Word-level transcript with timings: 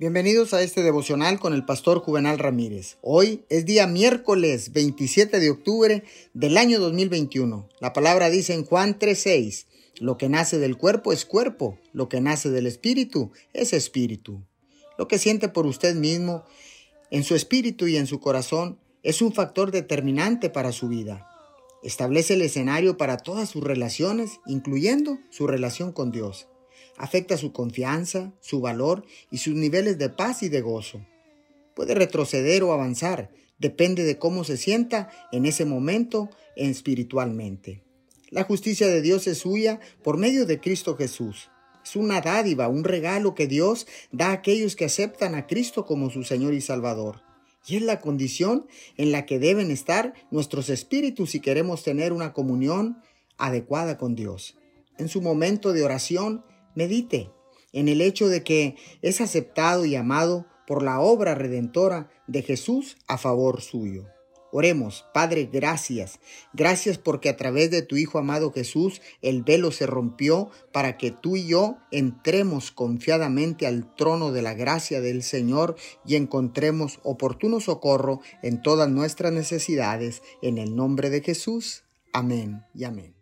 Bienvenidos 0.00 0.54
a 0.54 0.62
este 0.62 0.84
devocional 0.84 1.40
con 1.40 1.54
el 1.54 1.64
pastor 1.64 1.98
Juvenal 1.98 2.38
Ramírez. 2.38 2.98
Hoy 3.00 3.44
es 3.48 3.66
día 3.66 3.88
miércoles 3.88 4.72
27 4.72 5.40
de 5.40 5.50
octubre 5.50 6.04
del 6.34 6.56
año 6.56 6.78
2021. 6.78 7.68
La 7.80 7.92
palabra 7.92 8.30
dice 8.30 8.54
en 8.54 8.64
Juan 8.64 8.96
3:6, 9.00 9.66
lo 9.98 10.16
que 10.16 10.28
nace 10.28 10.60
del 10.60 10.76
cuerpo 10.76 11.12
es 11.12 11.24
cuerpo, 11.24 11.80
lo 11.92 12.08
que 12.08 12.20
nace 12.20 12.48
del 12.50 12.68
espíritu 12.68 13.32
es 13.52 13.72
espíritu. 13.72 14.40
Lo 14.98 15.08
que 15.08 15.18
siente 15.18 15.48
por 15.48 15.66
usted 15.66 15.96
mismo, 15.96 16.44
en 17.10 17.24
su 17.24 17.34
espíritu 17.34 17.88
y 17.88 17.96
en 17.96 18.06
su 18.06 18.20
corazón, 18.20 18.78
es 19.02 19.20
un 19.20 19.32
factor 19.32 19.72
determinante 19.72 20.48
para 20.48 20.70
su 20.70 20.86
vida. 20.86 21.28
Establece 21.82 22.34
el 22.34 22.42
escenario 22.42 22.96
para 22.98 23.16
todas 23.16 23.48
sus 23.48 23.64
relaciones, 23.64 24.38
incluyendo 24.46 25.18
su 25.30 25.48
relación 25.48 25.90
con 25.90 26.12
Dios 26.12 26.46
afecta 26.96 27.36
su 27.36 27.52
confianza, 27.52 28.32
su 28.40 28.60
valor 28.60 29.04
y 29.30 29.38
sus 29.38 29.54
niveles 29.54 29.98
de 29.98 30.08
paz 30.08 30.42
y 30.42 30.48
de 30.48 30.60
gozo. 30.60 31.00
Puede 31.74 31.94
retroceder 31.94 32.62
o 32.62 32.72
avanzar, 32.72 33.30
depende 33.58 34.04
de 34.04 34.18
cómo 34.18 34.44
se 34.44 34.56
sienta 34.56 35.10
en 35.32 35.46
ese 35.46 35.64
momento 35.64 36.30
espiritualmente. 36.56 37.82
La 38.30 38.44
justicia 38.44 38.88
de 38.88 39.00
Dios 39.00 39.26
es 39.26 39.38
suya 39.38 39.80
por 40.02 40.18
medio 40.18 40.44
de 40.44 40.60
Cristo 40.60 40.96
Jesús. 40.96 41.50
Es 41.82 41.96
una 41.96 42.20
dádiva, 42.20 42.68
un 42.68 42.84
regalo 42.84 43.34
que 43.34 43.46
Dios 43.46 43.86
da 44.12 44.28
a 44.28 44.32
aquellos 44.32 44.76
que 44.76 44.84
aceptan 44.84 45.34
a 45.34 45.46
Cristo 45.46 45.86
como 45.86 46.10
su 46.10 46.24
Señor 46.24 46.52
y 46.52 46.60
Salvador. 46.60 47.22
Y 47.66 47.76
es 47.76 47.82
la 47.82 48.00
condición 48.00 48.66
en 48.96 49.12
la 49.12 49.24
que 49.24 49.38
deben 49.38 49.70
estar 49.70 50.12
nuestros 50.30 50.68
espíritus 50.68 51.30
si 51.30 51.40
queremos 51.40 51.82
tener 51.82 52.12
una 52.12 52.32
comunión 52.32 52.98
adecuada 53.38 53.96
con 53.96 54.14
Dios. 54.14 54.56
En 54.98 55.08
su 55.08 55.22
momento 55.22 55.72
de 55.72 55.84
oración, 55.84 56.44
Medite 56.78 57.32
en 57.72 57.88
el 57.88 58.00
hecho 58.00 58.28
de 58.28 58.44
que 58.44 58.76
es 59.02 59.20
aceptado 59.20 59.84
y 59.84 59.96
amado 59.96 60.46
por 60.64 60.84
la 60.84 61.00
obra 61.00 61.34
redentora 61.34 62.08
de 62.28 62.42
Jesús 62.42 62.98
a 63.08 63.18
favor 63.18 63.62
suyo. 63.62 64.06
Oremos, 64.52 65.04
Padre, 65.12 65.50
gracias. 65.52 66.20
Gracias 66.52 66.96
porque 66.96 67.30
a 67.30 67.36
través 67.36 67.72
de 67.72 67.82
tu 67.82 67.96
Hijo 67.96 68.20
amado 68.20 68.52
Jesús 68.52 69.02
el 69.22 69.42
velo 69.42 69.72
se 69.72 69.86
rompió 69.86 70.50
para 70.70 70.96
que 70.98 71.10
tú 71.10 71.34
y 71.34 71.48
yo 71.48 71.78
entremos 71.90 72.70
confiadamente 72.70 73.66
al 73.66 73.96
trono 73.96 74.30
de 74.30 74.42
la 74.42 74.54
gracia 74.54 75.00
del 75.00 75.24
Señor 75.24 75.74
y 76.06 76.14
encontremos 76.14 77.00
oportuno 77.02 77.58
socorro 77.58 78.20
en 78.40 78.62
todas 78.62 78.88
nuestras 78.88 79.32
necesidades. 79.32 80.22
En 80.42 80.58
el 80.58 80.76
nombre 80.76 81.10
de 81.10 81.22
Jesús. 81.22 81.82
Amén 82.12 82.62
y 82.72 82.84
amén. 82.84 83.17